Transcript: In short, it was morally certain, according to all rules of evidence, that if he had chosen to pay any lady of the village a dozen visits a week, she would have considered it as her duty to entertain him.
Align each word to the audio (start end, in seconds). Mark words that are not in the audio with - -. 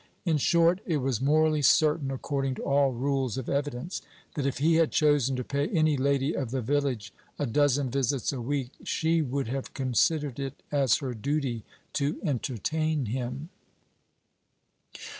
In 0.25 0.37
short, 0.37 0.79
it 0.87 0.97
was 0.97 1.21
morally 1.21 1.61
certain, 1.61 2.09
according 2.09 2.55
to 2.55 2.63
all 2.63 2.91
rules 2.91 3.37
of 3.37 3.47
evidence, 3.47 4.01
that 4.33 4.47
if 4.47 4.57
he 4.57 4.77
had 4.77 4.91
chosen 4.91 5.35
to 5.35 5.43
pay 5.43 5.67
any 5.67 5.95
lady 5.95 6.35
of 6.35 6.49
the 6.49 6.59
village 6.63 7.13
a 7.37 7.45
dozen 7.45 7.91
visits 7.91 8.33
a 8.33 8.41
week, 8.41 8.71
she 8.83 9.21
would 9.21 9.47
have 9.49 9.75
considered 9.75 10.39
it 10.39 10.63
as 10.71 10.97
her 10.97 11.13
duty 11.13 11.63
to 11.93 12.17
entertain 12.25 13.05
him. 13.05 13.49